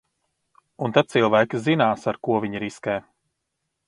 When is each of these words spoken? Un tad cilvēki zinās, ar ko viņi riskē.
Un 0.87 0.95
tad 0.95 1.11
cilvēki 1.15 1.61
zinās, 1.67 2.07
ar 2.13 2.19
ko 2.29 2.39
viņi 2.47 2.63
riskē. 2.67 2.97